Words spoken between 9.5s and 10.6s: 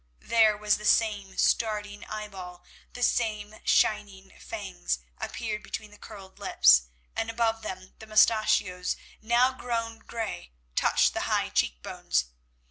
grown grey,